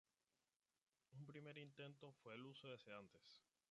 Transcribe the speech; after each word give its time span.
Un 1.11 1.27
primer 1.27 1.59
intento 1.59 2.11
fue 2.23 2.33
el 2.33 2.47
uso 2.47 2.67
de 2.69 2.79
sedantes. 2.79 3.43